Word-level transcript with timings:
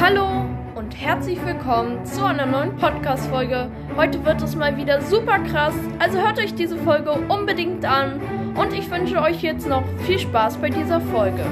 Hallo 0.00 0.46
und 0.76 0.92
herzlich 0.92 1.44
willkommen 1.44 2.06
zu 2.06 2.24
einer 2.24 2.46
neuen 2.46 2.76
Podcast-Folge. 2.76 3.68
Heute 3.96 4.24
wird 4.24 4.40
es 4.40 4.54
mal 4.54 4.76
wieder 4.76 5.02
super 5.02 5.40
krass, 5.40 5.74
also 5.98 6.18
hört 6.18 6.38
euch 6.38 6.54
diese 6.54 6.76
Folge 6.76 7.10
unbedingt 7.10 7.84
an 7.84 8.20
und 8.54 8.72
ich 8.72 8.88
wünsche 8.92 9.20
euch 9.20 9.42
jetzt 9.42 9.66
noch 9.66 9.82
viel 10.06 10.20
Spaß 10.20 10.58
bei 10.58 10.70
dieser 10.70 11.00
Folge. 11.00 11.44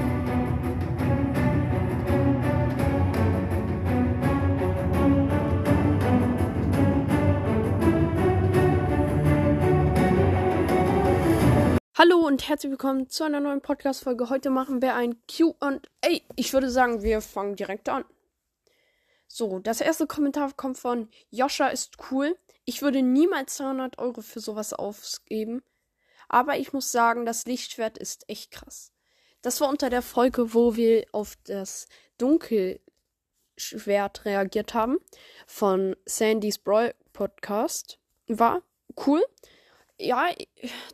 Hallo 11.99 12.19
und 12.25 12.49
herzlich 12.49 12.71
willkommen 12.71 13.09
zu 13.09 13.25
einer 13.25 13.41
neuen 13.41 13.61
Podcast-Folge. 13.61 14.31
Heute 14.31 14.51
machen 14.51 14.81
wir 14.83 14.95
ein 14.95 15.17
QA. 15.27 15.81
Ich 16.37 16.53
würde 16.53 16.71
sagen, 16.71 17.03
wir 17.03 17.21
fangen 17.21 17.57
direkt 17.57 17.89
an. 17.89 18.05
So, 19.29 19.59
das 19.59 19.81
erste 19.81 20.07
Kommentar 20.07 20.53
kommt 20.53 20.79
von 20.79 21.09
Joscha 21.31 21.69
ist 21.69 21.97
cool. 22.11 22.37
Ich 22.65 22.83
würde 22.83 23.03
niemals 23.03 23.57
200 23.57 23.99
Euro 23.99 24.23
für 24.23 24.41
sowas 24.41 24.73
ausgeben. 24.73 25.63
Aber 26.29 26.59
ich 26.59 26.73
muss 26.73 26.91
sagen, 26.91 27.27
das 27.27 27.47
Lichtschwert 27.47 27.99
ist 27.99 28.29
echt 28.29 28.51
krass. 28.51 28.93
Das 29.43 29.61
war 29.61 29.69
unter 29.69 29.91
der 29.91 30.03
Folge, 30.03 30.55
wo 30.55 30.75
wir 30.75 31.07
auf 31.13 31.37
das 31.45 31.87
Dunkelschwert 32.19 34.25
reagiert 34.25 34.75
haben. 34.75 34.99
Von 35.47 35.95
Sandys 36.05 36.59
Brawl 36.59 36.97
Podcast. 37.13 38.01
War 38.27 38.63
cool 39.07 39.23
ja, 39.99 40.29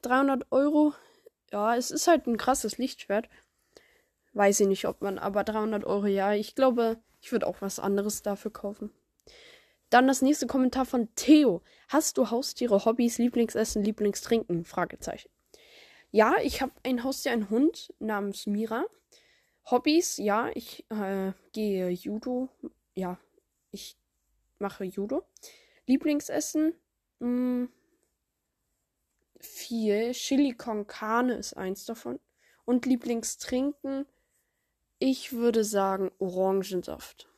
300 0.03 0.47
Euro. 0.51 0.95
Ja, 1.53 1.77
es 1.77 1.91
ist 1.91 2.07
halt 2.07 2.27
ein 2.27 2.37
krasses 2.37 2.79
Lichtschwert. 2.79 3.29
Weiß 4.33 4.61
ich 4.61 4.67
nicht, 4.67 4.87
ob 4.87 5.03
man, 5.03 5.19
aber 5.19 5.45
300 5.45 5.85
Euro, 5.85 6.07
ja. 6.07 6.33
Ich 6.33 6.55
glaube, 6.55 6.99
ich 7.23 7.33
würde 7.33 7.47
auch 7.47 7.63
was 7.63 7.79
anderes 7.79 8.23
dafür 8.23 8.53
kaufen. 8.53 8.91
Dann 9.89 10.09
das 10.09 10.23
nächste 10.23 10.47
Kommentar 10.47 10.85
von 10.85 11.09
Theo. 11.15 11.63
Hast 11.89 12.19
du 12.19 12.31
Haustiere, 12.31 12.85
Hobbys, 12.85 13.19
Lieblingsessen, 13.19 13.85
Lieblingstrinken? 13.85 14.65
Fragezeichen. 14.65 15.31
Ja, 16.11 16.35
ich 16.43 16.61
habe 16.61 16.73
ein 16.83 17.05
Haustier, 17.05 17.33
einen 17.33 17.49
Hund 17.49 17.95
namens 17.99 18.47
Mira. 18.47 18.85
Hobbys, 19.71 20.17
ja, 20.17 20.51
ich 20.55 20.85
äh, 20.91 21.33
gehe 21.53 21.91
Judo. 21.91 22.49
Ja, 22.95 23.19
ich 23.71 23.97
mache 24.59 24.85
Judo. 24.85 25.25
Lieblingsessen, 25.87 26.75
mh, 27.21 27.27
hm, 27.27 27.73
viel. 29.41 30.13
Chili 30.13 30.53
con 30.53 30.87
Carne 30.87 31.35
ist 31.35 31.57
eins 31.57 31.85
davon. 31.85 32.19
Und 32.65 32.87
Lieblingstrinken, 32.87 34.07
ich 35.03 35.33
würde 35.33 35.65
sagen 35.65 36.13
Orangensaft. 36.21 37.29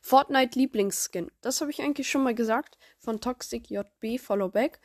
Fortnite 0.00 0.58
Lieblingsskin. 0.58 1.30
Das 1.42 1.60
habe 1.60 1.70
ich 1.70 1.82
eigentlich 1.82 2.08
schon 2.08 2.22
mal 2.22 2.34
gesagt. 2.34 2.78
Von 2.98 3.20
Toxic 3.20 3.68
JB 3.68 4.18
Followback. 4.18 4.80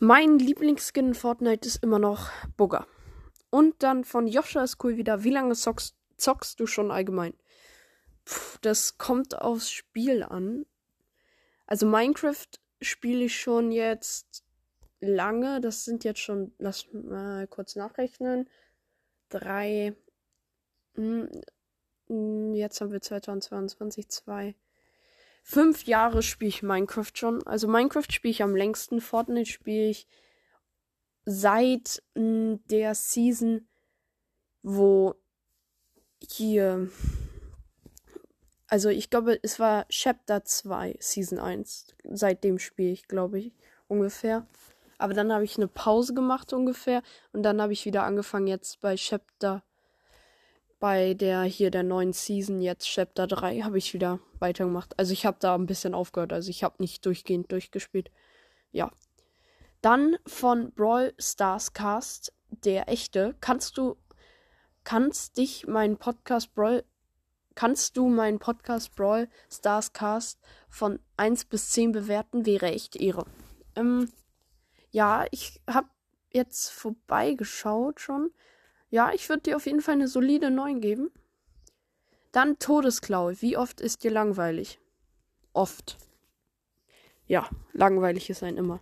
Mein 0.00 0.40
Lieblingsskin 0.40 1.08
in 1.08 1.14
Fortnite 1.14 1.68
ist 1.68 1.80
immer 1.80 2.00
noch 2.00 2.30
Bugger. 2.56 2.88
Und 3.50 3.84
dann 3.84 4.02
von 4.02 4.26
Joscha 4.26 4.64
ist 4.64 4.82
cool 4.82 4.96
wieder. 4.96 5.22
Wie 5.22 5.30
lange 5.30 5.54
zockst, 5.54 5.94
zockst 6.16 6.58
du 6.58 6.66
schon 6.66 6.90
allgemein? 6.90 7.34
Puh, 8.24 8.58
das 8.62 8.98
kommt 8.98 9.40
aufs 9.40 9.70
Spiel 9.70 10.24
an. 10.24 10.66
Also 11.68 11.86
Minecraft 11.86 12.48
spiele 12.82 13.26
ich 13.26 13.40
schon 13.40 13.70
jetzt 13.70 14.44
lange. 14.98 15.60
Das 15.60 15.84
sind 15.84 16.02
jetzt 16.02 16.18
schon, 16.18 16.52
lass 16.58 16.88
mal 16.92 17.46
kurz 17.46 17.76
nachrechnen. 17.76 18.50
Drei. 19.28 19.94
Mh, 20.96 21.28
hm, 22.08 22.54
jetzt 22.54 22.80
haben 22.80 22.92
wir 22.92 23.00
2022, 23.00 24.08
zwei. 24.08 24.54
Fünf 25.42 25.84
Jahre 25.84 26.22
spiele 26.22 26.48
ich 26.48 26.62
Minecraft 26.62 27.12
schon. 27.14 27.46
Also 27.46 27.68
Minecraft 27.68 28.10
spiele 28.10 28.32
ich 28.32 28.42
am 28.42 28.56
längsten. 28.56 29.00
Fortnite 29.00 29.50
spiele 29.50 29.90
ich 29.90 30.08
seit 31.24 32.02
hm, 32.14 32.60
der 32.70 32.94
Season, 32.94 33.68
wo 34.62 35.14
hier. 36.20 36.90
Also 38.68 38.88
ich 38.88 39.10
glaube, 39.10 39.38
es 39.42 39.60
war 39.60 39.86
Chapter 39.88 40.44
2, 40.44 40.96
Season 40.98 41.38
1. 41.38 41.94
Seitdem 42.10 42.58
spiele 42.58 42.90
ich, 42.90 43.06
glaube 43.06 43.38
ich, 43.38 43.52
ungefähr. 43.86 44.46
Aber 44.98 45.14
dann 45.14 45.32
habe 45.32 45.44
ich 45.44 45.56
eine 45.56 45.68
Pause 45.68 46.14
gemacht 46.14 46.52
ungefähr. 46.52 47.02
Und 47.32 47.42
dann 47.42 47.60
habe 47.60 47.72
ich 47.72 47.84
wieder 47.84 48.02
angefangen 48.02 48.48
jetzt 48.48 48.80
bei 48.80 48.96
Chapter. 48.96 49.62
Bei 50.78 51.14
der 51.14 51.42
hier 51.42 51.70
der 51.70 51.82
neuen 51.82 52.12
Season, 52.12 52.60
jetzt 52.60 52.86
Chapter 52.86 53.26
3, 53.26 53.60
habe 53.60 53.78
ich 53.78 53.94
wieder 53.94 54.20
weitergemacht. 54.38 54.98
Also 54.98 55.12
ich 55.12 55.24
habe 55.24 55.38
da 55.40 55.54
ein 55.54 55.66
bisschen 55.66 55.94
aufgehört. 55.94 56.32
Also 56.32 56.50
ich 56.50 56.62
habe 56.64 56.76
nicht 56.78 57.04
durchgehend 57.06 57.50
durchgespielt. 57.50 58.10
Ja. 58.72 58.90
Dann 59.80 60.16
von 60.26 60.72
Brawl 60.72 61.14
Stars 61.18 61.72
Cast, 61.72 62.32
der 62.50 62.88
echte. 62.88 63.34
Kannst 63.40 63.78
du. 63.78 63.96
Kannst 64.84 65.36
dich 65.38 65.66
meinen 65.66 65.96
Podcast 65.96 66.54
Brawl 66.54 66.84
Kannst 67.56 67.96
du 67.96 68.08
meinen 68.08 68.38
Podcast 68.38 68.94
Brawl 68.94 69.30
Stars 69.50 69.94
Cast 69.94 70.38
von 70.68 71.00
1 71.16 71.46
bis 71.46 71.70
10 71.70 71.92
bewerten? 71.92 72.44
Wäre 72.44 72.66
echt 72.66 72.96
Ehre. 72.96 73.24
Ähm, 73.74 74.12
ja, 74.90 75.24
ich 75.30 75.62
habe 75.66 75.88
jetzt 76.30 76.68
vorbeigeschaut 76.68 77.98
schon. 77.98 78.30
Ja, 78.96 79.12
ich 79.12 79.28
würde 79.28 79.42
dir 79.42 79.56
auf 79.56 79.66
jeden 79.66 79.82
Fall 79.82 79.96
eine 79.96 80.08
solide 80.08 80.50
9 80.50 80.80
geben. 80.80 81.10
Dann 82.32 82.58
Todesklaue. 82.58 83.42
Wie 83.42 83.58
oft 83.58 83.78
ist 83.82 84.02
dir 84.02 84.10
langweilig? 84.10 84.80
Oft. 85.52 85.98
Ja, 87.26 87.46
langweilig 87.74 88.30
ist 88.30 88.42
ein 88.42 88.56
immer. 88.56 88.80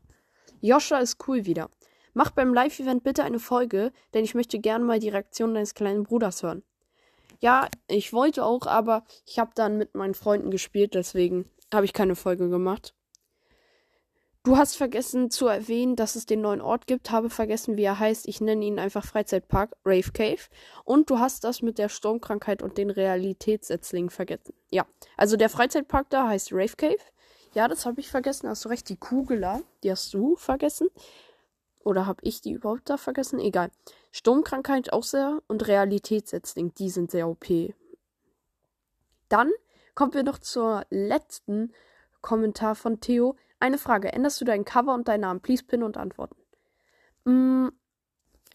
Joscha 0.61 0.99
ist 0.99 1.27
cool 1.27 1.47
wieder. 1.47 1.69
Mach 2.13 2.31
beim 2.31 2.55
Live-Event 2.55 3.03
bitte 3.03 3.25
eine 3.25 3.41
Folge, 3.41 3.91
denn 4.13 4.23
ich 4.23 4.37
möchte 4.37 4.61
gerne 4.61 4.85
mal 4.85 5.01
die 5.01 5.09
Reaktion 5.09 5.53
deines 5.53 5.75
kleinen 5.75 6.05
Bruders 6.05 6.45
hören. 6.45 6.63
Ja, 7.41 7.67
ich 7.89 8.13
wollte 8.13 8.45
auch, 8.45 8.69
aber 8.69 9.03
ich 9.27 9.41
habe 9.41 9.51
dann 9.57 9.79
mit 9.79 9.97
meinen 9.97 10.15
Freunden 10.15 10.53
gespielt, 10.53 10.95
deswegen 10.95 11.51
habe 11.73 11.87
ich 11.87 11.93
keine 11.93 12.15
Folge 12.15 12.49
gemacht. 12.49 12.95
Du 14.45 14.59
hast 14.59 14.77
vergessen 14.77 15.31
zu 15.31 15.47
erwähnen, 15.47 15.97
dass 15.97 16.17
es 16.17 16.27
den 16.27 16.43
neuen 16.43 16.61
Ort 16.61 16.87
gibt. 16.87 17.11
Habe 17.11 17.31
vergessen, 17.31 17.79
wie 17.79 17.85
er 17.85 17.99
heißt. 17.99 18.29
Ich 18.29 18.43
nenne 18.43 18.67
ihn 18.67 18.79
einfach 18.79 19.03
Freizeitpark, 19.03 19.75
Rave 19.87 20.13
Cave. 20.13 20.43
Und 20.85 21.09
du 21.09 21.19
hast 21.19 21.45
das 21.45 21.63
mit 21.63 21.79
der 21.79 21.89
Sturmkrankheit 21.89 22.63
und 22.63 22.77
den 22.77 22.91
Realitätssetzlingen 22.91 24.11
vergessen. 24.11 24.53
Ja, 24.69 24.85
also 25.17 25.39
der 25.39 25.49
Freizeitpark 25.49 26.11
da 26.11 26.29
heißt 26.29 26.53
Rave 26.53 26.77
Cave. 26.77 26.99
Ja, 27.55 27.69
das 27.69 27.87
habe 27.87 28.01
ich 28.01 28.11
vergessen. 28.11 28.47
Hast 28.47 28.67
du 28.67 28.69
recht. 28.69 28.87
Die 28.91 28.99
Kugela, 28.99 29.63
die 29.83 29.91
hast 29.91 30.13
du 30.13 30.37
vergessen. 30.37 30.89
Oder 31.83 32.05
habe 32.05 32.21
ich 32.23 32.43
die 32.43 32.53
überhaupt 32.53 32.91
da 32.91 32.99
vergessen? 32.99 33.39
Egal. 33.39 33.71
Sturmkrankheit 34.13 34.93
auch 34.93 35.05
sehr 35.05 35.41
und 35.47 35.67
Realitätssetzling, 35.67 36.75
die 36.75 36.91
sind 36.91 37.11
sehr 37.11 37.29
OP. 37.29 37.47
Dann 39.31 39.51
kommen 39.95 40.13
wir 40.13 40.23
noch 40.23 40.39
zur 40.39 40.85
letzten 40.91 41.73
Kommentar 42.21 42.75
von 42.75 43.01
Theo. 43.01 43.37
Eine 43.65 43.79
Frage. 43.79 44.13
Änderst 44.13 44.43
du 44.43 44.45
dein 44.45 44.67
Cover 44.67 44.93
und 44.93 45.09
deinen 45.09 45.23
Namen? 45.23 45.41
Please 45.41 45.65
pin 45.65 45.83
und 45.83 45.97
antworten. 45.97 46.37
Mm, 47.25 47.69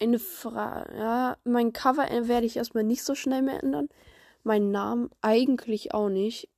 eine 0.00 0.20
Frage. 0.20 0.96
Ja, 0.96 1.36
mein 1.42 1.72
Cover 1.72 2.06
werde 2.28 2.46
ich 2.46 2.56
erstmal 2.56 2.84
nicht 2.84 3.02
so 3.02 3.16
schnell 3.16 3.42
mehr 3.42 3.60
ändern. 3.60 3.88
Meinen 4.44 4.70
Namen 4.70 5.10
eigentlich 5.20 5.94
auch 5.94 6.10
nicht. 6.10 6.48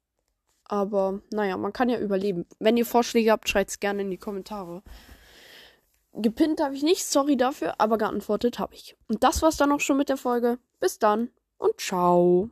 Aber 0.64 1.22
naja, 1.32 1.56
man 1.56 1.72
kann 1.72 1.88
ja 1.88 1.98
überleben. 1.98 2.44
Wenn 2.58 2.76
ihr 2.76 2.84
Vorschläge 2.84 3.32
habt, 3.32 3.48
schreibt 3.48 3.70
es 3.70 3.80
gerne 3.80 4.02
in 4.02 4.10
die 4.10 4.18
Kommentare. 4.18 4.82
Gepinnt 6.12 6.60
habe 6.60 6.74
ich 6.74 6.82
nicht, 6.82 7.06
sorry 7.06 7.38
dafür, 7.38 7.76
aber 7.78 7.96
geantwortet 7.96 8.58
habe 8.58 8.74
ich. 8.74 8.98
Und 9.08 9.24
das 9.24 9.40
war's 9.40 9.56
dann 9.56 9.72
auch 9.72 9.80
schon 9.80 9.96
mit 9.96 10.10
der 10.10 10.18
Folge. 10.18 10.58
Bis 10.78 10.98
dann 10.98 11.30
und 11.56 11.80
ciao. 11.80 12.50